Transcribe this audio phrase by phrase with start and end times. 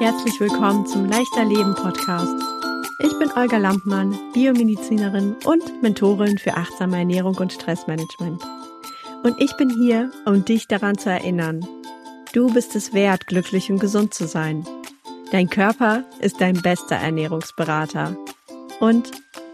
[0.00, 2.40] Herzlich willkommen zum Leichter Leben Podcast.
[3.00, 8.40] Ich bin Olga Lampmann, Biomedizinerin und Mentorin für achtsame Ernährung und Stressmanagement.
[9.24, 11.66] Und ich bin hier, um dich daran zu erinnern.
[12.32, 14.64] Du bist es wert, glücklich und gesund zu sein.
[15.32, 18.16] Dein Körper ist dein bester Ernährungsberater.
[18.78, 19.10] Und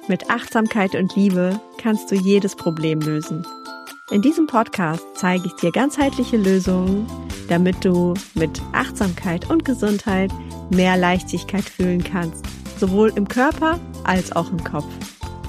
[0.08, 3.46] mit Achtsamkeit und Liebe kannst du jedes Problem lösen.
[4.10, 7.06] In diesem Podcast zeige ich dir ganzheitliche Lösungen,
[7.48, 10.30] damit du mit Achtsamkeit und Gesundheit
[10.68, 12.44] mehr Leichtigkeit fühlen kannst,
[12.78, 14.86] sowohl im Körper als auch im Kopf.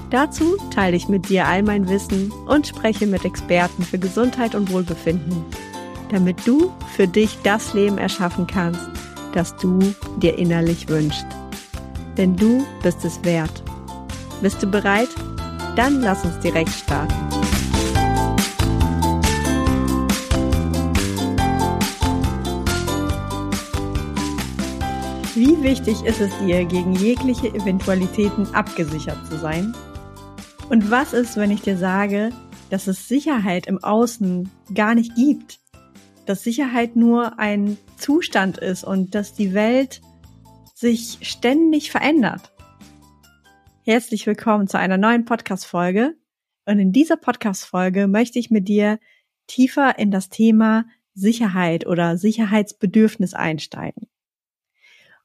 [0.10, 4.72] Dazu teile ich mit dir all mein Wissen und spreche mit Experten für Gesundheit und
[4.72, 5.44] Wohlbefinden,
[6.10, 8.90] damit du für dich das Leben erschaffen kannst,
[9.34, 9.80] das du
[10.22, 11.28] dir innerlich wünschst.
[12.16, 13.64] Denn du bist es wert.
[14.42, 15.10] Bist du bereit?
[15.76, 17.45] Dann lass uns direkt starten.
[25.46, 29.76] Wie wichtig ist es dir, gegen jegliche Eventualitäten abgesichert zu sein?
[30.72, 32.32] Und was ist, wenn ich dir sage,
[32.72, 35.60] dass es Sicherheit im Außen gar nicht gibt?
[36.26, 40.02] Dass Sicherheit nur ein Zustand ist und dass die Welt
[40.74, 42.52] sich ständig verändert?
[43.84, 46.16] Herzlich willkommen zu einer neuen Podcast-Folge.
[46.66, 48.98] Und in dieser Podcast-Folge möchte ich mit dir
[49.46, 54.08] tiefer in das Thema Sicherheit oder Sicherheitsbedürfnis einsteigen.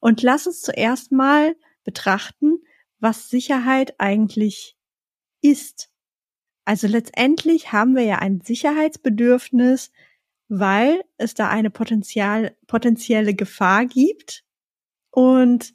[0.01, 2.59] Und lass uns zuerst mal betrachten,
[2.99, 4.77] was Sicherheit eigentlich
[5.41, 5.91] ist.
[6.65, 9.91] Also letztendlich haben wir ja ein Sicherheitsbedürfnis,
[10.49, 14.45] weil es da eine potenzial, potenzielle Gefahr gibt.
[15.11, 15.75] Und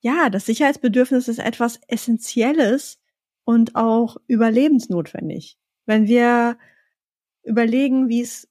[0.00, 2.98] ja, das Sicherheitsbedürfnis ist etwas Essentielles
[3.44, 5.58] und auch überlebensnotwendig.
[5.84, 6.58] Wenn wir
[7.42, 8.48] überlegen, wie es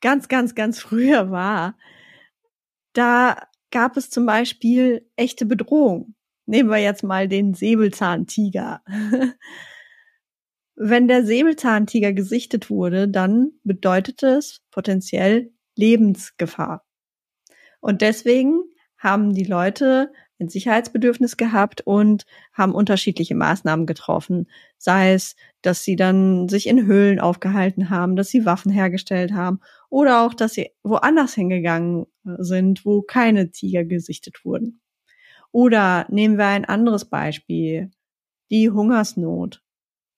[0.00, 1.76] ganz, ganz, ganz früher war,
[2.92, 6.14] da gab es zum Beispiel echte Bedrohung.
[6.46, 8.82] Nehmen wir jetzt mal den Säbelzahntiger.
[10.74, 16.84] Wenn der Säbelzahntiger gesichtet wurde, dann bedeutet es potenziell Lebensgefahr.
[17.80, 18.62] Und deswegen
[18.96, 24.48] haben die Leute ein Sicherheitsbedürfnis gehabt und haben unterschiedliche Maßnahmen getroffen.
[24.78, 29.60] Sei es, dass sie dann sich in Höhlen aufgehalten haben, dass sie Waffen hergestellt haben
[29.88, 34.80] oder auch, dass sie woanders hingegangen sind, wo keine Tiger gesichtet wurden.
[35.52, 37.90] Oder nehmen wir ein anderes Beispiel,
[38.50, 39.62] die Hungersnot.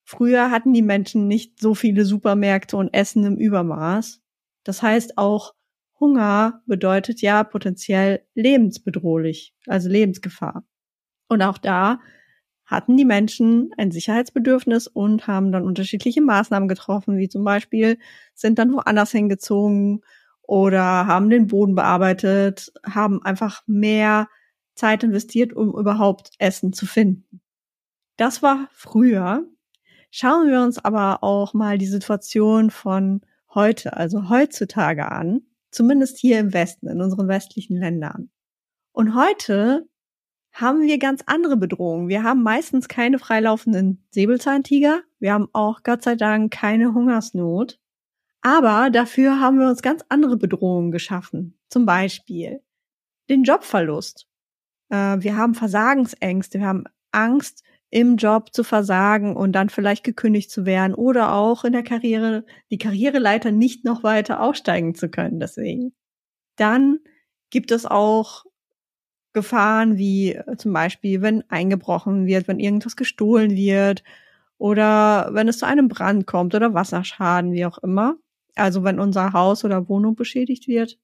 [0.05, 4.23] Früher hatten die Menschen nicht so viele Supermärkte und Essen im Übermaß.
[4.65, 5.55] Das heißt, auch
[5.99, 10.65] Hunger bedeutet ja potenziell lebensbedrohlich, also Lebensgefahr.
[11.29, 12.01] Und auch da
[12.67, 17.99] hatten die Menschen ein Sicherheitsbedürfnis und haben dann unterschiedliche Maßnahmen getroffen, wie zum Beispiel
[18.35, 20.03] sind dann woanders hingezogen
[20.47, 24.29] oder haben den Boden bearbeitet, haben einfach mehr
[24.75, 27.41] Zeit investiert, um überhaupt Essen zu finden.
[28.17, 29.47] Das war früher.
[30.11, 33.23] Schauen wir uns aber auch mal die Situation von
[33.55, 38.31] heute, also heutzutage an, zumindest hier im Westen, in unseren westlichen Ländern.
[38.93, 39.89] Und heute
[40.53, 42.09] haben wir ganz andere Bedrohungen.
[42.09, 45.03] Wir haben meistens keine freilaufenden Säbelzahntiger.
[45.19, 47.81] Wir haben auch Gott sei Dank keine Hungersnot.
[48.45, 51.59] Aber dafür haben wir uns ganz andere Bedrohungen geschaffen.
[51.71, 52.61] Zum Beispiel
[53.31, 54.29] den Jobverlust.
[54.91, 56.59] Äh, wir haben Versagensängste.
[56.59, 61.63] Wir haben Angst, im Job zu versagen und dann vielleicht gekündigt zu werden oder auch
[61.63, 65.39] in der Karriere, die Karriereleiter nicht noch weiter aufsteigen zu können.
[65.39, 65.95] Deswegen.
[66.57, 66.99] Dann
[67.51, 68.47] gibt es auch
[69.33, 74.03] Gefahren wie äh, zum Beispiel, wenn eingebrochen wird, wenn irgendwas gestohlen wird
[74.59, 78.17] oder wenn es zu einem Brand kommt oder Wasserschaden, wie auch immer.
[78.55, 80.99] Also wenn unser Haus oder Wohnung beschädigt wird.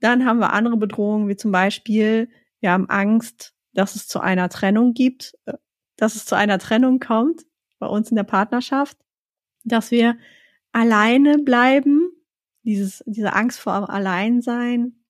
[0.00, 2.28] Dann haben wir andere Bedrohungen, wie zum Beispiel,
[2.60, 5.54] wir haben Angst, dass es zu einer Trennung gibt, äh,
[5.96, 7.44] dass es zu einer Trennung kommt
[7.78, 8.98] bei uns in der Partnerschaft,
[9.64, 10.16] dass wir
[10.72, 12.10] alleine bleiben,
[12.62, 15.04] dieses, diese Angst vor Alleinsein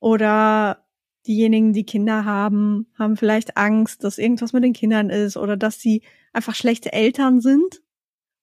[0.00, 0.86] oder
[1.26, 5.80] diejenigen, die Kinder haben, haben vielleicht Angst, dass irgendwas mit den Kindern ist oder dass
[5.80, 6.02] sie
[6.32, 7.82] einfach schlechte Eltern sind.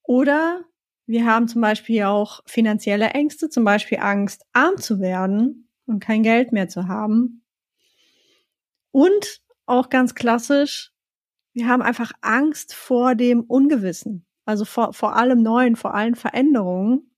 [0.03, 0.63] Oder
[1.09, 6.21] wir haben zum Beispiel auch finanzielle Ängste, zum Beispiel Angst, arm zu werden und kein
[6.21, 7.43] Geld mehr zu haben.
[8.91, 10.91] Und auch ganz klassisch,
[11.51, 17.09] wir haben einfach Angst vor dem Ungewissen, also vor, vor allem Neuen, vor allen Veränderungen,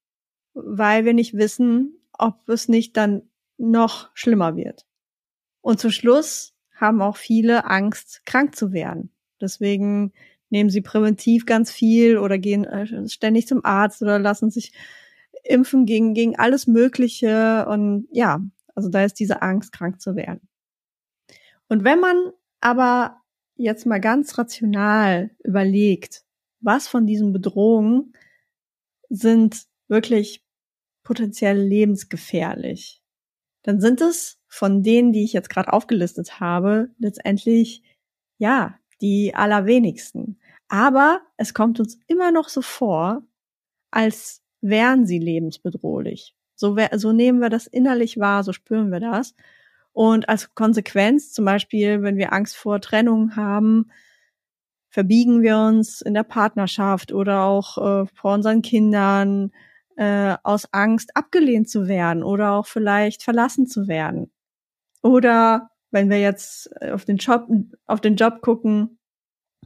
[0.54, 3.24] weil wir nicht wissen, ob es nicht dann
[3.58, 4.86] noch schlimmer wird.
[5.60, 9.14] Und zum Schluss haben auch viele Angst, krank zu werden.
[9.42, 10.14] Deswegen
[10.52, 14.74] nehmen sie präventiv ganz viel oder gehen äh, ständig zum Arzt oder lassen sich
[15.44, 17.66] impfen gegen, gegen alles Mögliche.
[17.68, 18.42] Und ja,
[18.76, 20.48] also da ist diese Angst, krank zu werden.
[21.68, 23.22] Und wenn man aber
[23.56, 26.24] jetzt mal ganz rational überlegt,
[26.60, 28.14] was von diesen Bedrohungen
[29.10, 30.44] sind wirklich
[31.04, 33.02] potenziell lebensgefährlich,
[33.64, 37.84] dann sind es von denen, die ich jetzt gerade aufgelistet habe, letztendlich
[38.38, 40.40] ja die allerwenigsten.
[40.72, 43.24] Aber es kommt uns immer noch so vor,
[43.92, 46.34] als wären sie lebensbedrohlich.
[46.56, 49.36] So, so nehmen wir das innerlich wahr, so spüren wir das.
[49.92, 53.92] Und als Konsequenz, zum Beispiel, wenn wir Angst vor Trennung haben,
[54.88, 59.52] verbiegen wir uns in der Partnerschaft oder auch äh, vor unseren Kindern
[59.98, 64.32] äh, aus Angst abgelehnt zu werden oder auch vielleicht verlassen zu werden.
[65.02, 67.50] Oder wenn wir jetzt auf den Job,
[67.88, 69.00] auf den Job gucken,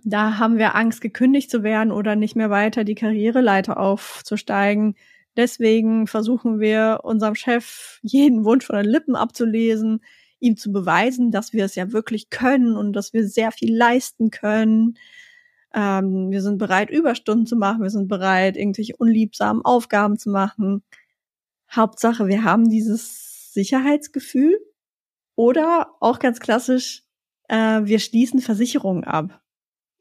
[0.05, 4.95] da haben wir Angst, gekündigt zu werden oder nicht mehr weiter die Karriereleiter aufzusteigen.
[5.35, 10.01] Deswegen versuchen wir unserem Chef jeden Wunsch von den Lippen abzulesen,
[10.39, 14.29] ihm zu beweisen, dass wir es ja wirklich können und dass wir sehr viel leisten
[14.29, 14.97] können.
[15.73, 17.81] Ähm, wir sind bereit, Überstunden zu machen.
[17.81, 20.83] Wir sind bereit, irgendwelche unliebsamen Aufgaben zu machen.
[21.71, 24.59] Hauptsache, wir haben dieses Sicherheitsgefühl.
[25.35, 27.03] Oder auch ganz klassisch,
[27.49, 29.41] äh, wir schließen Versicherungen ab.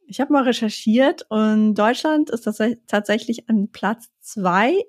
[0.06, 4.85] Ich habe mal recherchiert und Deutschland ist das tatsächlich an Platz zwei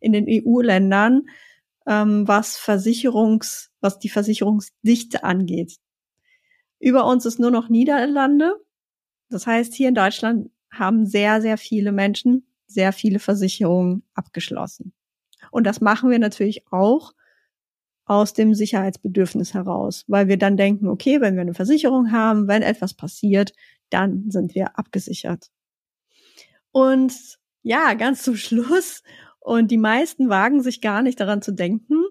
[0.00, 1.28] in den EU-Ländern,
[1.86, 5.76] ähm, was Versicherungs, was die Versicherungsdichte angeht.
[6.78, 8.54] Über uns ist nur noch Niederlande.
[9.30, 14.92] Das heißt, hier in Deutschland haben sehr, sehr viele Menschen sehr viele Versicherungen abgeschlossen.
[15.50, 17.14] Und das machen wir natürlich auch
[18.04, 22.62] aus dem Sicherheitsbedürfnis heraus, weil wir dann denken, okay, wenn wir eine Versicherung haben, wenn
[22.62, 23.52] etwas passiert,
[23.90, 25.48] dann sind wir abgesichert.
[26.72, 29.02] Und ja, ganz zum Schluss
[29.40, 32.04] und die meisten wagen sich gar nicht daran zu denken,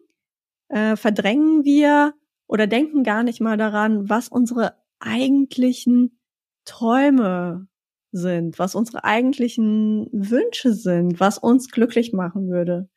[0.70, 2.14] äh, verdrängen wir
[2.48, 6.20] oder denken gar nicht mal daran, was unsere eigentlichen
[6.66, 7.68] Träume
[8.12, 12.90] sind, was unsere eigentlichen Wünsche sind, was uns glücklich machen würde.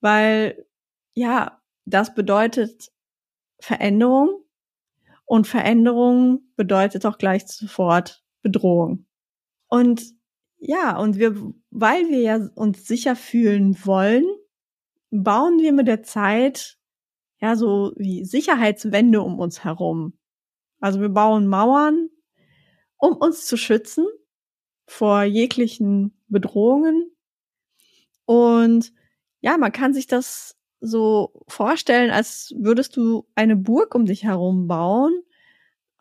[0.00, 0.66] Weil,
[1.14, 2.90] ja, das bedeutet
[3.60, 4.44] Veränderung
[5.28, 9.06] und Veränderung bedeutet auch gleich sofort Bedrohung.
[9.68, 10.02] Und
[10.56, 11.36] ja, und wir,
[11.70, 14.24] weil wir ja uns sicher fühlen wollen,
[15.10, 16.78] bauen wir mit der Zeit
[17.40, 20.18] ja so wie Sicherheitswände um uns herum.
[20.80, 22.08] Also wir bauen Mauern,
[22.96, 24.06] um uns zu schützen
[24.86, 27.10] vor jeglichen Bedrohungen.
[28.24, 28.94] Und
[29.40, 34.68] ja, man kann sich das so vorstellen, als würdest du eine Burg um dich herum
[34.68, 35.22] bauen.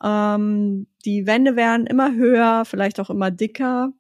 [0.04, 3.94] Ähm, die Wände werden immer höher, vielleicht auch immer dicker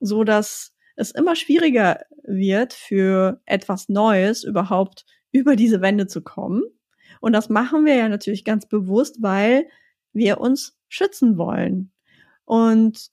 [0.00, 6.62] so dass es immer schwieriger wird für etwas Neues überhaupt über diese Wände zu kommen.
[7.20, 9.68] Und das machen wir ja natürlich ganz bewusst, weil
[10.12, 11.92] wir uns schützen wollen.
[12.44, 13.10] Und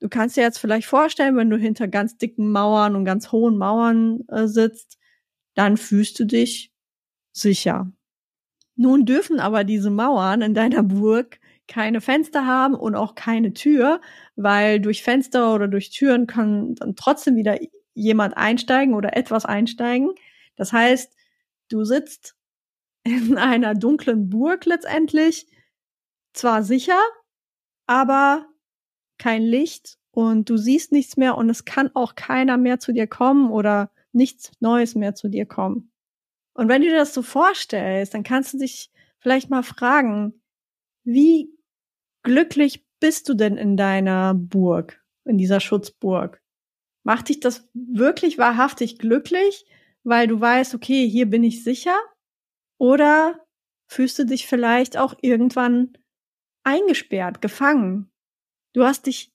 [0.00, 3.56] du kannst dir jetzt vielleicht vorstellen, wenn du hinter ganz dicken Mauern und ganz hohen
[3.56, 4.98] Mauern äh, sitzt,
[5.54, 6.72] dann fühlst du dich
[7.32, 7.90] sicher.
[8.76, 14.00] Nun dürfen aber diese Mauern in deiner Burg keine Fenster haben und auch keine Tür,
[14.36, 17.58] weil durch Fenster oder durch Türen kann dann trotzdem wieder
[17.94, 20.10] jemand einsteigen oder etwas einsteigen.
[20.56, 21.14] Das heißt,
[21.70, 22.36] du sitzt
[23.04, 25.46] in einer dunklen Burg letztendlich,
[26.32, 26.98] zwar sicher,
[27.86, 28.46] aber
[29.18, 33.06] kein Licht und du siehst nichts mehr und es kann auch keiner mehr zu dir
[33.06, 35.92] kommen oder nichts Neues mehr zu dir kommen.
[36.54, 40.40] Und wenn du dir das so vorstellst, dann kannst du dich vielleicht mal fragen,
[41.04, 41.50] wie
[42.22, 46.40] glücklich bist du denn in deiner Burg, in dieser Schutzburg?
[47.04, 49.66] Macht dich das wirklich wahrhaftig glücklich,
[50.04, 51.96] weil du weißt, okay, hier bin ich sicher?
[52.78, 53.44] Oder
[53.86, 55.98] fühlst du dich vielleicht auch irgendwann
[56.62, 58.10] eingesperrt, gefangen?
[58.72, 59.32] Du hast dich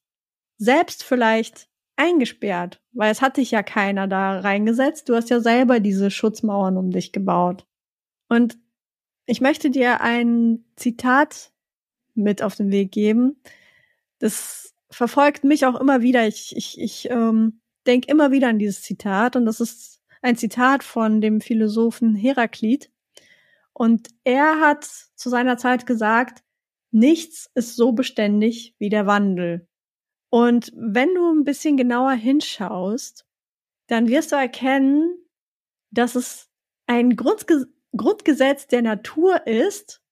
[0.57, 1.68] selbst vielleicht
[1.99, 5.09] eingesperrt, weil es hat dich ja keiner da reingesetzt.
[5.09, 7.67] Du hast ja selber diese Schutzmauern um dich gebaut.
[8.29, 8.57] Und
[9.25, 11.51] ich möchte dir ein Zitat
[12.15, 13.41] mit auf den Weg geben.
[14.17, 16.27] Das verfolgt mich auch immer wieder.
[16.27, 20.83] Ich, ich, ich ähm, denke immer wieder an dieses Zitat und das ist ein Zitat
[20.83, 22.91] von dem Philosophen Heraklit.
[23.73, 26.43] Und er hat zu seiner Zeit gesagt,
[26.91, 29.68] nichts ist so beständig wie der Wandel.
[30.29, 33.25] Und wenn du ein bisschen genauer hinschaust,
[33.87, 35.17] dann wirst du erkennen,
[35.91, 36.49] dass es
[36.87, 37.67] ein Grundge
[37.97, 40.03] Grundgesetz der Natur ist,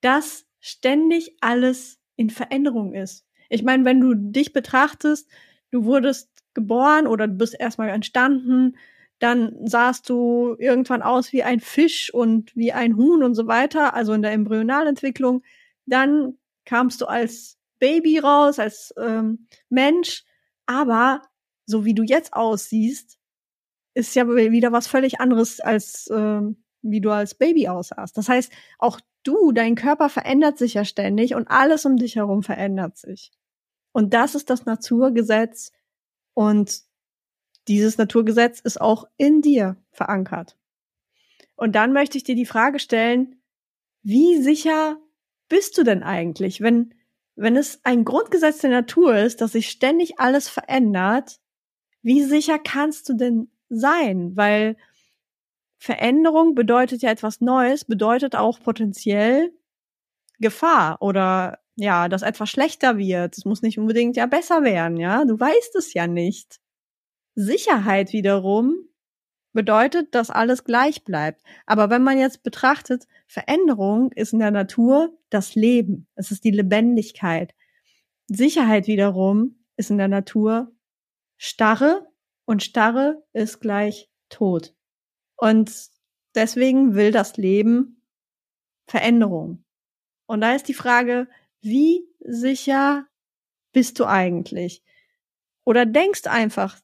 [0.00, 3.26] dass ständig alles in Veränderung ist.
[3.50, 5.28] Ich meine, wenn du dich betrachtest,
[5.70, 8.76] du wurdest geboren oder du bist erstmal entstanden,
[9.18, 13.94] dann sahst du irgendwann aus wie ein Fisch und wie ein Huhn und so weiter,
[13.94, 15.42] also in der Embryonalentwicklung.
[15.86, 20.24] dann kamst du als Baby raus, als ähm, Mensch,
[20.66, 21.22] aber
[21.66, 23.18] so wie du jetzt aussiehst,
[23.94, 28.16] ist ja wieder was völlig anderes als ähm, wie du als Baby aussahst.
[28.16, 32.42] Das heißt, auch du, dein Körper verändert sich ja ständig und alles um dich herum
[32.42, 33.32] verändert sich.
[33.92, 35.72] Und das ist das Naturgesetz
[36.34, 36.82] und
[37.66, 40.56] dieses Naturgesetz ist auch in dir verankert.
[41.56, 43.42] Und dann möchte ich dir die Frage stellen,
[44.02, 44.96] wie sicher
[45.48, 46.94] bist du denn eigentlich, wenn,
[47.38, 51.38] wenn es ein Grundgesetz der Natur ist, dass sich ständig alles verändert,
[52.02, 54.36] wie sicher kannst du denn sein?
[54.36, 54.76] Weil
[55.78, 59.52] Veränderung bedeutet ja etwas Neues, bedeutet auch potenziell
[60.40, 63.38] Gefahr oder ja, dass etwas schlechter wird.
[63.38, 65.24] Es muss nicht unbedingt ja besser werden, ja.
[65.24, 66.58] Du weißt es ja nicht.
[67.36, 68.87] Sicherheit wiederum
[69.58, 71.42] bedeutet, dass alles gleich bleibt.
[71.66, 76.06] Aber wenn man jetzt betrachtet, Veränderung ist in der Natur das Leben.
[76.14, 77.56] Es ist die Lebendigkeit.
[78.28, 80.70] Sicherheit wiederum ist in der Natur
[81.38, 82.06] Starre
[82.44, 84.76] und Starre ist gleich Tod.
[85.36, 85.72] Und
[86.36, 88.04] deswegen will das Leben
[88.86, 89.64] Veränderung.
[90.26, 91.26] Und da ist die Frage,
[91.62, 93.08] wie sicher
[93.72, 94.84] bist du eigentlich?
[95.64, 96.78] Oder denkst einfach,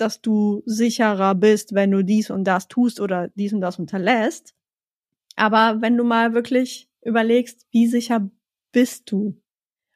[0.00, 4.54] dass du sicherer bist, wenn du dies und das tust oder dies und das unterlässt.
[5.36, 8.30] Aber wenn du mal wirklich überlegst, wie sicher
[8.72, 9.40] bist du?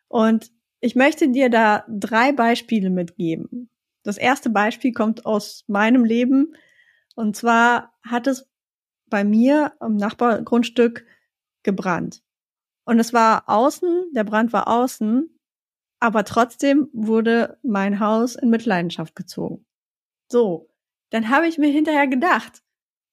[0.09, 3.71] Und ich möchte dir da drei Beispiele mitgeben.
[4.03, 6.55] Das erste Beispiel kommt aus meinem Leben.
[7.15, 8.49] Und zwar hat es
[9.07, 11.07] bei mir am Nachbargrundstück
[11.63, 12.23] gebrannt.
[12.85, 15.31] Und es war außen, der Brand war außen,
[16.01, 19.65] aber trotzdem wurde mein Haus in Mitleidenschaft gezogen.
[20.31, 20.69] So,
[21.11, 22.63] dann habe ich mir hinterher gedacht,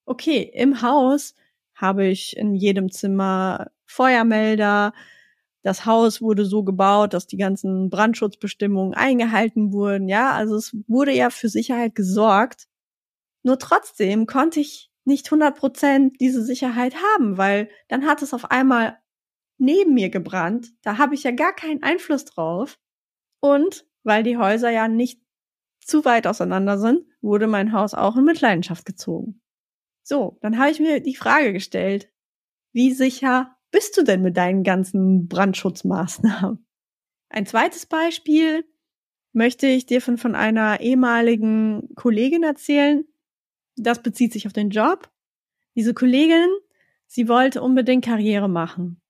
[0.06, 1.36] okay, im Haus
[1.76, 4.94] habe ich in jedem Zimmer Feuermelder,
[5.64, 11.12] das Haus wurde so gebaut, dass die ganzen Brandschutzbestimmungen eingehalten wurden, ja, also es wurde
[11.14, 12.68] ja für Sicherheit gesorgt.
[13.44, 18.52] Nur trotzdem konnte ich nicht 100 Prozent diese Sicherheit haben, weil dann hat es auf
[18.52, 18.98] einmal
[19.58, 20.74] neben mir gebrannt.
[20.84, 22.80] Da habe ich ja gar keinen Einfluss drauf.
[23.42, 25.22] Und weil die Häuser ja nicht
[25.82, 29.42] zu weit auseinander sind, wurde mein Haus auch in Mitleidenschaft gezogen.
[30.04, 32.10] So, dann habe ich mir die Frage gestellt,
[32.74, 36.66] wie sicher bist du denn mit deinen ganzen Brandschutzmaßnahmen?
[37.30, 38.66] Ein zweites Beispiel
[39.34, 43.06] möchte ich dir von, von einer ehemaligen Kollegin erzählen.
[43.78, 45.10] Das bezieht sich auf den Job.
[45.76, 46.50] Diese Kollegin,
[47.08, 49.02] sie wollte unbedingt Karriere machen.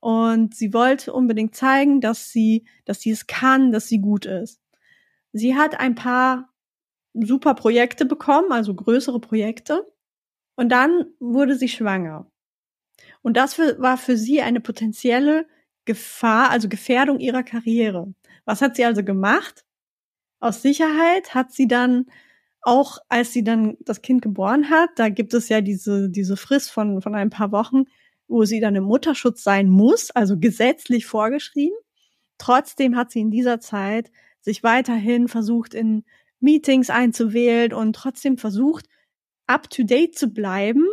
[0.00, 4.60] Und sie wollte unbedingt zeigen, dass sie, dass sie es kann, dass sie gut ist.
[5.34, 6.48] Sie hat ein paar
[7.12, 9.84] super Projekte bekommen, also größere Projekte.
[10.54, 12.30] Und dann wurde sie schwanger.
[13.20, 15.48] Und das für, war für sie eine potenzielle
[15.86, 18.14] Gefahr, also Gefährdung ihrer Karriere.
[18.44, 19.64] Was hat sie also gemacht?
[20.38, 22.06] Aus Sicherheit hat sie dann
[22.62, 26.70] auch, als sie dann das Kind geboren hat, da gibt es ja diese, diese Frist
[26.70, 27.84] von, von ein paar Wochen,
[28.28, 31.76] wo sie dann im Mutterschutz sein muss, also gesetzlich vorgeschrieben.
[32.38, 34.12] Trotzdem hat sie in dieser Zeit
[34.44, 36.04] sich weiterhin versucht, in
[36.38, 38.88] Meetings einzuwählen und trotzdem versucht,
[39.46, 40.86] up to date zu bleiben,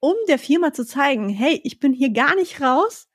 [0.00, 3.08] um der Firma zu zeigen, hey, ich bin hier gar nicht raus.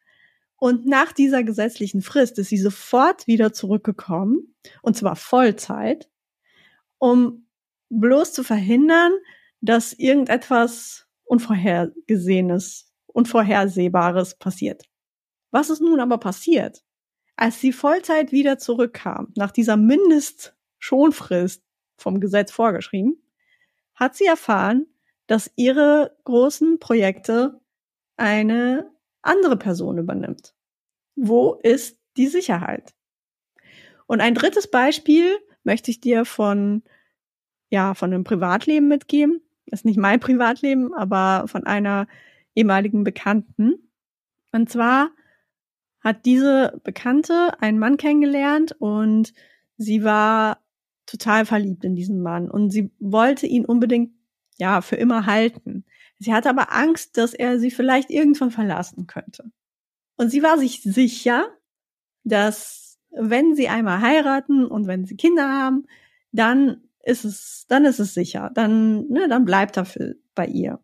[0.58, 6.10] Und nach dieser gesetzlichen Frist ist sie sofort wieder zurückgekommen, und zwar Vollzeit,
[6.98, 7.48] um
[7.90, 9.12] bloß zu verhindern,
[9.62, 14.84] dass irgendetwas Unvorhergesehenes, Unvorhersehbares passiert.
[15.52, 16.85] Was ist nun aber passiert?
[17.38, 21.64] Als sie Vollzeit wieder zurückkam, nach dieser Mindestschonfrist
[21.98, 23.22] vom Gesetz vorgeschrieben,
[23.94, 24.88] hat sie erfahren,
[25.28, 27.60] dass ihre großen Projekte
[28.18, 28.90] eine
[29.22, 30.54] andere Person übernimmt.
[31.16, 32.94] Wo ist die Sicherheit?
[34.08, 36.84] Und ein drittes Beispiel möchte ich dir von,
[37.70, 39.42] ja, von einem Privatleben mitgeben.
[39.66, 42.08] ist nicht mein Privatleben, aber von einer
[42.54, 43.90] ehemaligen Bekannten.
[44.52, 45.10] Und zwar
[46.06, 49.34] hat diese Bekannte einen Mann kennengelernt und
[49.76, 50.64] sie war
[51.08, 54.12] total verliebt in diesen Mann und sie wollte ihn unbedingt
[54.58, 55.84] ja für immer halten.
[56.20, 59.52] Sie hatte aber Angst, dass er sie vielleicht irgendwann verlassen könnte.
[60.16, 61.48] Und sie war sich sicher,
[62.24, 65.88] dass wenn sie einmal heiraten und wenn sie Kinder haben,
[66.32, 68.52] dann ist es, dann ist es sicher.
[68.54, 70.80] Dann, ne, dann bleibt er für, bei ihr.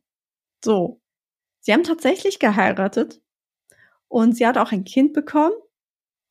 [0.65, 0.99] So.
[1.59, 3.21] Sie haben tatsächlich geheiratet
[4.11, 5.55] und sie hat auch ein Kind bekommen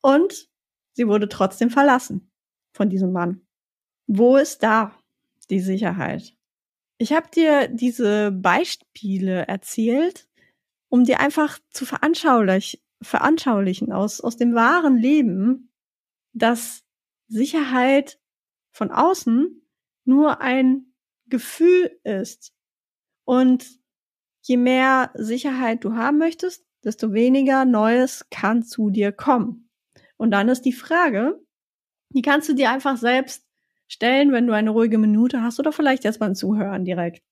[0.01, 0.49] und
[0.93, 2.31] sie wurde trotzdem verlassen
[2.73, 3.41] von diesem Mann.
[4.05, 4.95] Wo ist da
[5.49, 6.35] die Sicherheit?
[6.99, 10.29] Ich habe dir diese Beispiele erzählt,
[10.89, 15.71] um dir einfach zu veranschaulich, veranschaulichen aus, aus dem wahren Leben,
[16.33, 16.83] dass
[17.27, 18.19] Sicherheit
[18.71, 19.59] von außen
[20.05, 20.93] nur ein
[21.25, 22.53] Gefühl ist.
[23.25, 23.65] Und
[24.43, 29.69] je mehr Sicherheit du haben möchtest, desto weniger Neues kann zu dir kommen.
[30.17, 31.39] Und dann ist die Frage,
[32.09, 33.45] die kannst du dir einfach selbst
[33.87, 37.23] stellen, wenn du eine ruhige Minute hast oder vielleicht erst beim Zuhören direkt.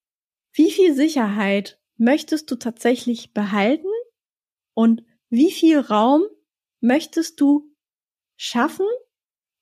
[0.53, 3.87] Wie viel Sicherheit möchtest du tatsächlich behalten
[4.73, 6.23] und wie viel Raum
[6.81, 7.71] möchtest du
[8.37, 8.87] schaffen,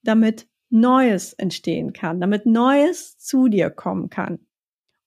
[0.03, 4.45] damit Neues entstehen kann, damit Neues zu dir kommen kann.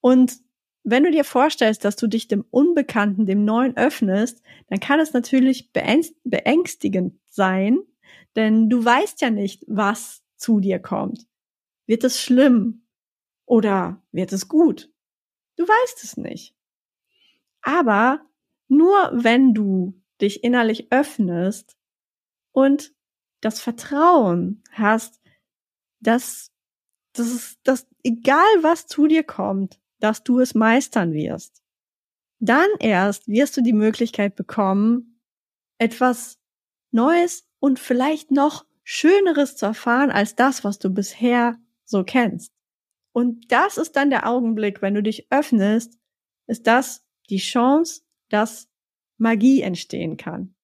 [0.01, 0.39] Und
[0.83, 5.13] wenn du dir vorstellst, dass du dich dem Unbekannten, dem Neuen öffnest, dann kann es
[5.13, 7.79] natürlich beängstigend sein,
[8.37, 11.27] denn du weißt ja nicht, was zu dir kommt.
[11.87, 12.87] Wird es schlimm
[13.45, 14.91] oder wird es gut?
[15.57, 16.55] Du weißt es nicht.
[17.63, 18.25] Aber
[18.69, 21.77] nur wenn du dich innerlich öffnest
[22.53, 22.95] und
[23.41, 25.21] das Vertrauen hast,
[26.01, 26.53] dass,
[27.13, 31.63] dass, dass egal was zu dir kommt, dass du es meistern wirst.
[32.41, 35.21] Dann erst wirst du die Möglichkeit bekommen,
[35.79, 36.39] etwas
[36.91, 42.53] Neues und vielleicht noch Schöneres zu erfahren als das, was du bisher so kennst.
[43.13, 45.99] Und das ist dann der Augenblick, wenn du dich öffnest,
[46.47, 48.69] ist das die Chance, dass
[49.19, 50.55] Magie entstehen kann.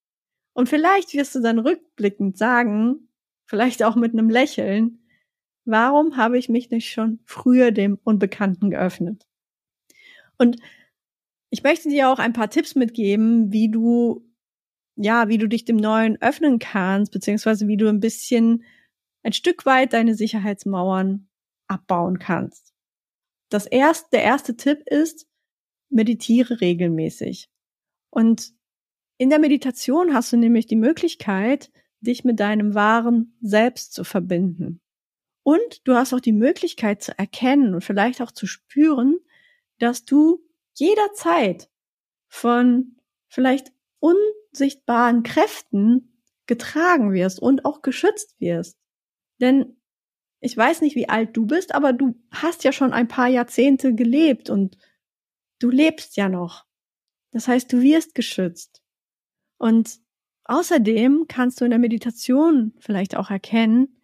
[0.55, 3.11] Und vielleicht wirst du dann rückblickend sagen,
[3.45, 5.06] vielleicht auch mit einem Lächeln,
[5.67, 9.27] warum habe ich mich nicht schon früher dem Unbekannten geöffnet?
[10.39, 10.57] Und
[11.51, 14.27] ich möchte dir auch ein paar Tipps mitgeben, wie du,
[14.97, 18.65] ja, wie du dich dem Neuen öffnen kannst, beziehungsweise wie du ein bisschen
[19.23, 21.29] ein Stück weit deine Sicherheitsmauern
[21.69, 22.73] abbauen kannst.
[23.49, 25.27] Das erste, der erste Tipp ist,
[25.89, 27.49] meditiere regelmäßig.
[28.11, 28.53] Und
[29.19, 31.71] in der Meditation hast du nämlich die Möglichkeit,
[32.01, 34.81] dich mit deinem wahren Selbst zu verbinden.
[35.47, 39.21] Und du hast auch die Möglichkeit zu erkennen und vielleicht auch zu spüren,
[39.79, 41.71] dass du jederzeit
[42.27, 42.97] von
[43.29, 48.77] vielleicht unsichtbaren Kräften getragen wirst und auch geschützt wirst.
[49.41, 49.77] Denn
[50.41, 53.95] ich weiß nicht, wie alt du bist, aber du hast ja schon ein paar Jahrzehnte
[53.95, 54.77] gelebt und
[55.61, 56.67] du lebst ja noch.
[57.31, 58.83] Das heißt, du wirst geschützt.
[59.59, 60.01] Und
[60.43, 63.96] außerdem kannst du in der Meditation vielleicht auch erkennen,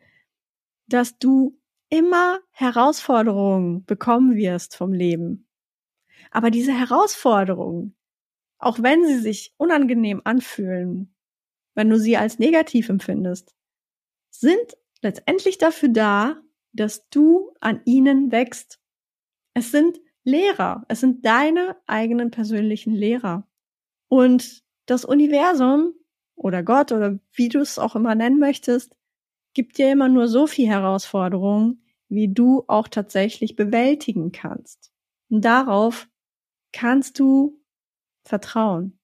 [0.93, 5.49] dass du immer Herausforderungen bekommen wirst vom Leben.
[6.31, 7.97] Aber diese Herausforderungen,
[8.59, 11.15] auch wenn sie sich unangenehm anfühlen,
[11.75, 13.55] wenn du sie als negativ empfindest,
[14.31, 16.41] sind letztendlich dafür da,
[16.73, 18.81] dass du an ihnen wächst.
[19.55, 23.49] Es sind Lehrer, es sind deine eigenen persönlichen Lehrer.
[24.09, 25.95] Und das Universum
[26.35, 28.95] oder Gott oder wie du es auch immer nennen möchtest,
[29.55, 34.93] gibt dir immer nur so viel Herausforderungen, wie du auch tatsächlich bewältigen kannst.
[35.31, 36.09] Und darauf
[36.73, 37.61] kannst du
[38.25, 38.99] vertrauen.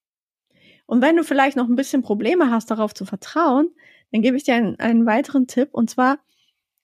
[0.87, 3.70] Und wenn du vielleicht noch ein bisschen Probleme hast, darauf zu vertrauen,
[4.11, 5.70] dann gebe ich dir einen, einen weiteren Tipp.
[5.72, 6.18] Und zwar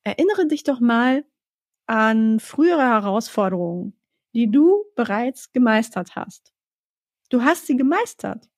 [0.02, 1.24] erinnere dich doch mal
[1.86, 3.98] an frühere Herausforderungen,
[4.34, 6.52] die du bereits gemeistert hast.
[7.30, 8.48] Du hast sie gemeistert.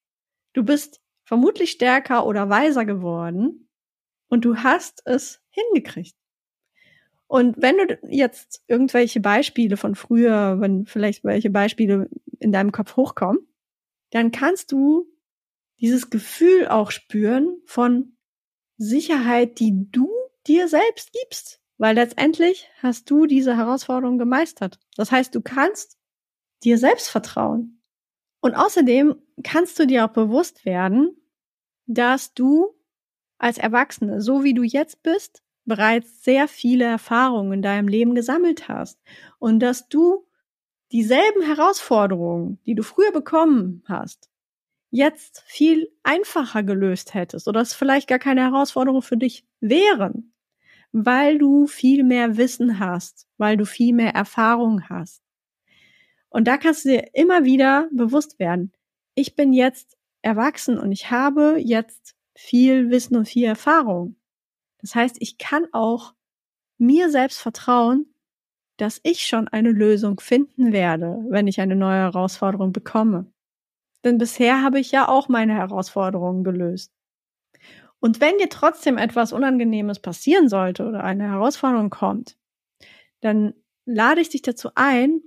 [0.52, 3.65] Du bist vermutlich stärker oder weiser geworden
[4.28, 6.16] und du hast es hingekriegt.
[7.28, 12.08] Und wenn du jetzt irgendwelche Beispiele von früher, wenn vielleicht welche Beispiele
[12.38, 13.40] in deinem Kopf hochkommen,
[14.10, 15.06] dann kannst du
[15.80, 18.16] dieses Gefühl auch spüren von
[18.76, 20.08] Sicherheit, die du
[20.46, 21.60] dir selbst gibst.
[21.78, 24.78] Weil letztendlich hast du diese Herausforderung gemeistert.
[24.96, 25.98] Das heißt, du kannst
[26.64, 27.82] dir selbst vertrauen.
[28.40, 31.16] Und außerdem kannst du dir auch bewusst werden,
[31.86, 32.75] dass du
[33.38, 38.68] als Erwachsene, so wie du jetzt bist, bereits sehr viele Erfahrungen in deinem Leben gesammelt
[38.68, 39.00] hast
[39.38, 40.26] und dass du
[40.92, 44.30] dieselben Herausforderungen, die du früher bekommen hast,
[44.90, 50.32] jetzt viel einfacher gelöst hättest oder es vielleicht gar keine Herausforderungen für dich wären,
[50.92, 55.22] weil du viel mehr Wissen hast, weil du viel mehr Erfahrung hast.
[56.28, 58.72] Und da kannst du dir immer wieder bewusst werden,
[59.14, 64.16] ich bin jetzt erwachsen und ich habe jetzt viel Wissen und viel Erfahrung.
[64.78, 66.14] Das heißt, ich kann auch
[66.78, 68.14] mir selbst vertrauen,
[68.76, 73.32] dass ich schon eine Lösung finden werde, wenn ich eine neue Herausforderung bekomme.
[74.04, 76.92] Denn bisher habe ich ja auch meine Herausforderungen gelöst.
[77.98, 82.36] Und wenn dir trotzdem etwas Unangenehmes passieren sollte oder eine Herausforderung kommt,
[83.20, 83.54] dann
[83.86, 85.22] lade ich dich dazu ein,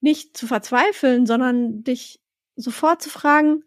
[0.00, 2.20] nicht zu verzweifeln, sondern dich
[2.56, 3.64] sofort zu fragen,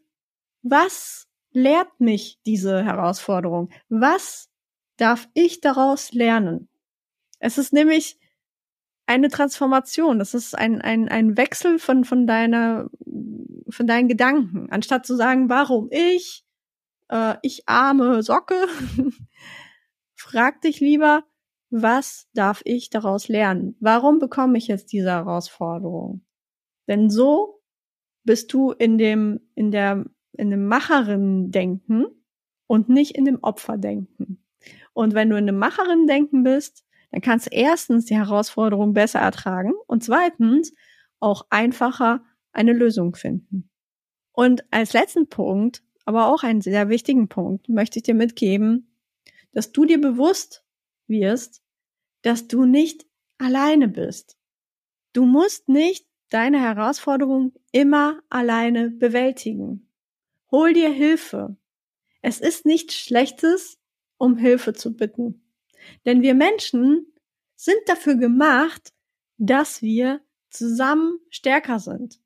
[0.62, 1.27] was
[1.58, 3.70] lehrt mich diese Herausforderung?
[3.90, 4.50] Was
[4.98, 6.70] darf ich daraus lernen?
[7.40, 8.20] Es ist nämlich
[9.08, 10.20] eine Transformation.
[10.20, 12.90] Das ist ein, ein, ein Wechsel von, von deiner,
[13.70, 14.70] von deinen Gedanken.
[14.70, 16.46] Anstatt zu sagen, warum ich,
[17.10, 18.68] äh, ich arme Socke,
[20.16, 21.24] frag dich lieber,
[21.72, 23.76] was darf ich daraus lernen?
[23.80, 26.24] Warum bekomme ich jetzt diese Herausforderung?
[26.88, 27.62] Denn so
[28.24, 30.06] bist du in dem, in der,
[30.38, 32.06] in dem Macherin-Denken
[32.68, 34.44] und nicht in dem Opferdenken.
[34.94, 39.74] Und wenn du in dem Macherin-Denken bist, dann kannst du erstens die Herausforderung besser ertragen
[39.88, 40.74] und zweitens
[41.20, 43.70] auch einfacher eine Lösung finden.
[44.32, 48.96] Und als letzten Punkt, aber auch einen sehr wichtigen Punkt, möchte ich dir mitgeben,
[49.52, 50.64] dass du dir bewusst
[51.08, 51.64] wirst,
[52.22, 53.06] dass du nicht
[53.38, 54.38] alleine bist.
[55.14, 59.87] Du musst nicht deine Herausforderung immer alleine bewältigen.
[60.52, 61.58] Hol dir Hilfe.
[62.22, 63.80] Es ist nichts Schlechtes,
[64.18, 65.44] um Hilfe zu bitten.
[66.06, 67.06] Denn wir Menschen
[67.56, 68.94] sind dafür gemacht,
[69.38, 72.20] dass wir zusammen stärker sind.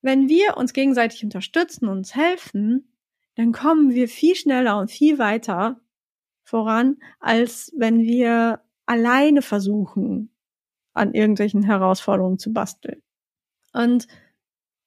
[0.00, 2.92] Wenn wir uns gegenseitig unterstützen, uns helfen,
[3.34, 5.80] dann kommen wir viel schneller und viel weiter
[6.42, 10.30] voran, als wenn wir alleine versuchen,
[10.94, 13.02] an irgendwelchen Herausforderungen zu basteln.
[13.72, 14.06] Und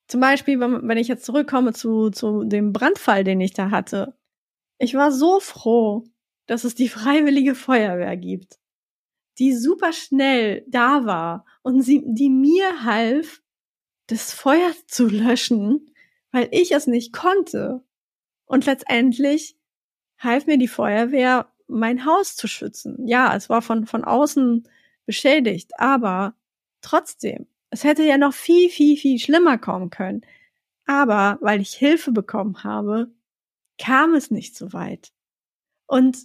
[0.10, 4.17] zum Beispiel, wenn, ich jetzt zurückkomme zu, zu dem Brandfall, den ich da hatte,
[4.80, 6.04] ich war so froh,
[6.48, 8.60] dass es die freiwillige Feuerwehr gibt,
[9.38, 13.41] die super schnell da war und sie, die mir half,
[14.08, 15.93] das Feuer zu löschen,
[16.32, 17.84] weil ich es nicht konnte.
[18.45, 19.58] Und letztendlich
[20.17, 23.08] half mir die Feuerwehr, mein Haus zu schützen.
[23.08, 24.67] Ja, es war von, von außen
[25.06, 26.34] beschädigt, aber
[26.82, 30.22] trotzdem, es hätte ja noch viel, viel, viel schlimmer kommen können.
[30.86, 33.12] Aber weil ich Hilfe bekommen habe,
[33.78, 35.12] kam es nicht so weit.
[35.88, 36.18] Und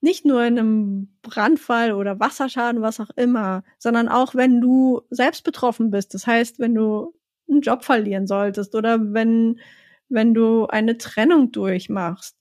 [0.00, 5.42] nicht nur in einem Brandfall oder Wasserschaden, was auch immer, sondern auch wenn du selbst
[5.44, 6.14] betroffen bist.
[6.14, 7.14] Das heißt, wenn du
[7.48, 9.60] einen Job verlieren solltest oder wenn,
[10.08, 12.36] wenn du eine Trennung durchmachst.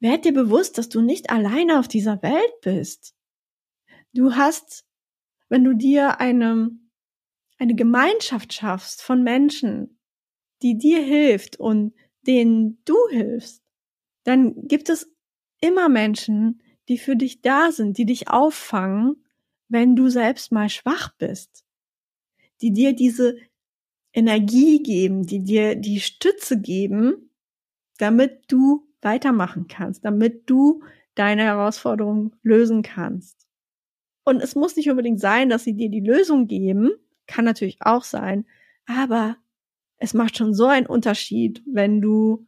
[0.00, 3.14] Werd dir bewusst, dass du nicht alleine auf dieser Welt bist.
[4.12, 4.84] Du hast,
[5.48, 6.70] wenn du dir eine,
[7.58, 9.98] eine Gemeinschaft schaffst von Menschen,
[10.62, 11.94] die dir hilft und
[12.26, 13.62] denen du hilfst,
[14.24, 15.12] dann gibt es
[15.60, 19.24] immer Menschen, die für dich da sind, die dich auffangen,
[19.68, 21.64] wenn du selbst mal schwach bist,
[22.62, 23.36] die dir diese
[24.12, 27.30] Energie geben, die dir die Stütze geben,
[27.98, 30.82] damit du weitermachen kannst, damit du
[31.14, 33.46] deine Herausforderung lösen kannst.
[34.24, 36.90] Und es muss nicht unbedingt sein, dass sie dir die Lösung geben,
[37.28, 38.46] kann natürlich auch sein,
[38.86, 39.36] aber
[39.98, 42.46] es macht schon so einen Unterschied, wenn du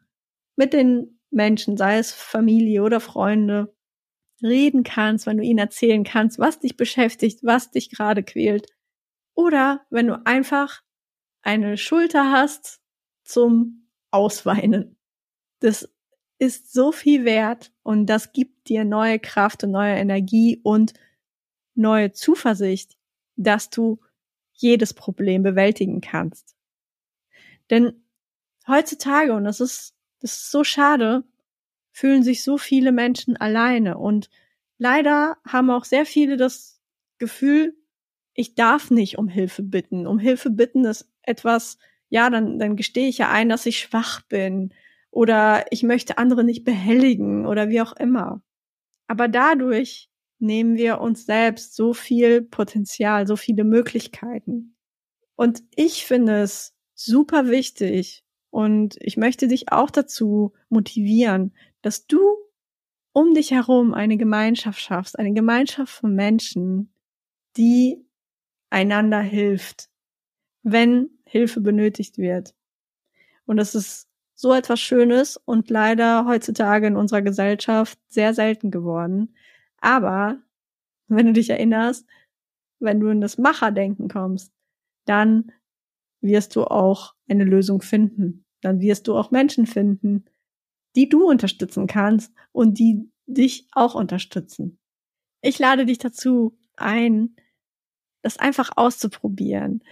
[0.56, 3.72] mit den Menschen, sei es Familie oder Freunde,
[4.42, 8.66] reden kannst, wenn du ihnen erzählen kannst, was dich beschäftigt, was dich gerade quält.
[9.34, 10.82] Oder wenn du einfach
[11.42, 12.80] eine Schulter hast
[13.22, 14.96] zum Ausweinen.
[15.60, 15.88] Das
[16.38, 20.94] ist so viel wert und das gibt dir neue Kraft und neue Energie und
[21.74, 22.96] neue Zuversicht,
[23.36, 24.00] dass du
[24.62, 26.54] jedes Problem bewältigen kannst.
[27.70, 28.04] Denn
[28.66, 31.24] heutzutage, und das ist, das ist so schade,
[31.92, 34.30] fühlen sich so viele Menschen alleine und
[34.78, 36.80] leider haben auch sehr viele das
[37.18, 37.76] Gefühl,
[38.34, 40.06] ich darf nicht um Hilfe bitten.
[40.06, 44.22] Um Hilfe bitten ist etwas, ja, dann, dann gestehe ich ja ein, dass ich schwach
[44.22, 44.72] bin
[45.10, 48.42] oder ich möchte andere nicht behelligen oder wie auch immer.
[49.08, 50.09] Aber dadurch
[50.40, 54.76] nehmen wir uns selbst so viel Potenzial, so viele Möglichkeiten.
[55.36, 62.20] Und ich finde es super wichtig und ich möchte dich auch dazu motivieren, dass du
[63.12, 66.92] um dich herum eine Gemeinschaft schaffst, eine Gemeinschaft von Menschen,
[67.56, 68.04] die
[68.70, 69.88] einander hilft,
[70.62, 72.54] wenn Hilfe benötigt wird.
[73.46, 79.34] Und das ist so etwas Schönes und leider heutzutage in unserer Gesellschaft sehr selten geworden.
[79.80, 80.38] Aber
[81.08, 82.06] wenn du dich erinnerst,
[82.78, 84.52] wenn du in das Macherdenken kommst,
[85.06, 85.52] dann
[86.20, 88.44] wirst du auch eine Lösung finden.
[88.62, 90.26] Dann wirst du auch Menschen finden,
[90.96, 94.78] die du unterstützen kannst und die dich auch unterstützen.
[95.42, 97.36] Ich lade dich dazu ein,
[98.22, 99.82] das einfach auszuprobieren.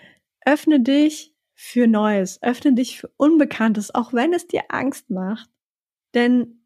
[0.44, 5.51] Öffne dich für Neues, öffne dich für Unbekanntes, auch wenn es dir Angst macht.
[6.14, 6.64] Denn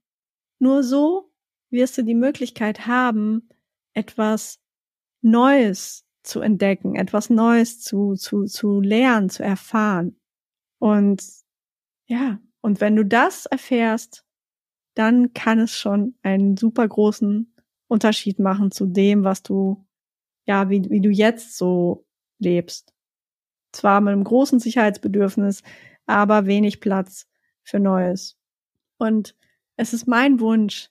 [0.59, 1.32] nur so
[1.73, 3.49] wirst du die Möglichkeit haben,
[3.95, 4.61] etwas
[5.23, 10.21] Neues zu entdecken, etwas Neues zu, zu, zu lernen, zu erfahren.
[10.79, 11.25] Und
[12.07, 14.25] ja, und wenn du das erfährst,
[14.95, 17.55] dann kann es schon einen super großen
[17.89, 19.85] Unterschied machen zu dem, was du,
[20.47, 22.07] ja, wie, wie du jetzt so
[22.39, 22.95] lebst.
[23.73, 25.63] Zwar mit einem großen Sicherheitsbedürfnis,
[26.07, 27.27] aber wenig Platz
[27.63, 28.39] für Neues.
[28.99, 29.37] Und
[29.77, 30.91] es ist mein Wunsch,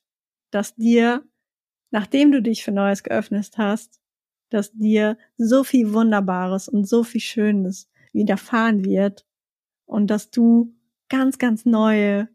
[0.52, 1.24] dass dir,
[1.90, 4.00] nachdem du dich für Neues geöffnet hast,
[4.50, 9.26] dass dir so viel Wunderbares und so viel Schönes widerfahren wird
[9.86, 10.76] und dass du
[11.10, 12.30] ganz, ganz neue,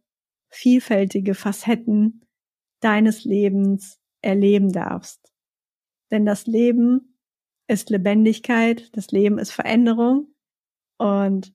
[0.48, 2.22] vielfältige Facetten
[2.80, 5.32] deines Lebens erleben darfst.
[6.10, 7.18] Denn das Leben
[7.68, 10.34] ist Lebendigkeit, das Leben ist Veränderung
[10.98, 11.54] und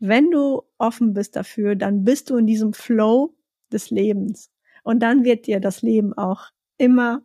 [0.00, 3.36] wenn du offen bist dafür, dann bist du in diesem Flow
[3.72, 4.50] des Lebens
[4.82, 7.22] und dann wird dir das Leben auch immer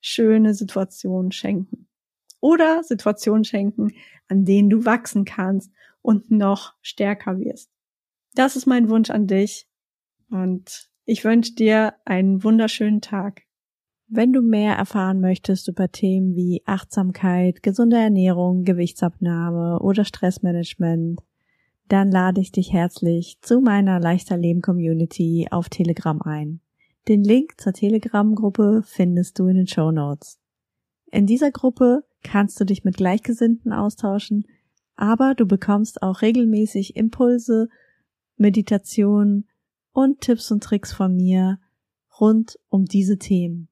[0.00, 1.88] schöne Situationen schenken
[2.40, 3.92] oder Situationen schenken,
[4.28, 7.70] an denen du wachsen kannst und noch stärker wirst.
[8.34, 9.68] Das ist mein Wunsch an dich
[10.30, 13.42] und ich wünsche dir einen wunderschönen Tag.
[14.08, 21.20] Wenn du mehr erfahren möchtest über Themen wie Achtsamkeit, gesunde Ernährung, Gewichtsabnahme oder Stressmanagement,
[21.88, 26.60] dann lade ich dich herzlich zu meiner Leichter Leben Community auf Telegram ein.
[27.08, 30.38] Den Link zur Telegram-Gruppe findest du in den Show Notes.
[31.10, 34.46] In dieser Gruppe kannst du dich mit Gleichgesinnten austauschen,
[34.94, 37.68] aber du bekommst auch regelmäßig Impulse,
[38.36, 39.48] Meditationen
[39.92, 41.58] und Tipps und Tricks von mir
[42.20, 43.68] rund um diese Themen.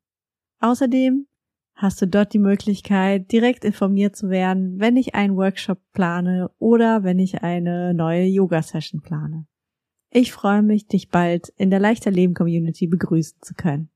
[0.58, 1.26] Außerdem
[1.74, 7.04] hast du dort die Möglichkeit, direkt informiert zu werden, wenn ich einen Workshop plane oder
[7.04, 9.46] wenn ich eine neue Yoga-Session plane.
[10.12, 13.90] Ich freue mich, dich bald in der Leichter Leben Community begrüßen zu können.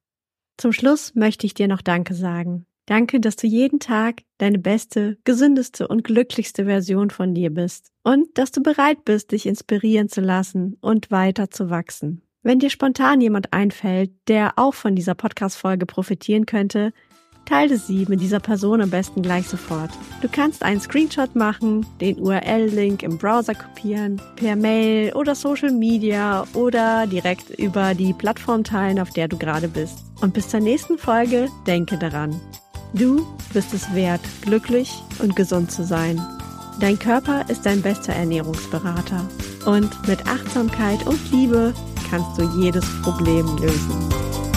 [0.57, 2.67] Zum Schluss möchte ich dir noch Danke sagen.
[2.87, 8.27] Danke, dass du jeden Tag deine beste, gesündeste und glücklichste Version von dir bist und
[8.39, 12.23] dass du bereit bist, dich inspirieren zu lassen und weiter zu wachsen.
[12.43, 16.93] Wenn dir spontan jemand einfällt, der auch von dieser Podcast-Folge profitieren könnte,
[17.47, 19.91] teile sie mit dieser Person am besten gleich sofort.
[20.23, 26.47] Du kannst einen Screenshot machen, den URL-Link im Browser kopieren, per Mail oder Social Media
[26.55, 29.99] oder direkt über die Plattform teilen, auf der du gerade bist.
[30.21, 32.41] Und bis zur nächsten Folge denke daran.
[32.95, 36.21] Du bist es wert, glücklich und gesund zu sein.
[36.81, 39.29] Dein Körper ist dein bester Ernährungsberater.
[39.67, 41.73] Und mit Achtsamkeit und Liebe
[42.11, 44.54] kannst du jedes Problem lösen.